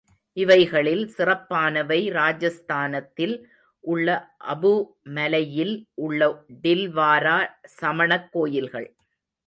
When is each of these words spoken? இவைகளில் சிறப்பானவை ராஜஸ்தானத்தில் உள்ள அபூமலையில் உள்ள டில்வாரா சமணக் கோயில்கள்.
இவைகளில் 0.37 1.03
சிறப்பானவை 1.17 2.09
ராஜஸ்தானத்தில் 2.09 3.35
உள்ள 3.83 4.07
அபூமலையில் 4.47 5.75
உள்ள 5.93 6.43
டில்வாரா 6.63 7.37
சமணக் 7.81 8.31
கோயில்கள். 8.31 8.89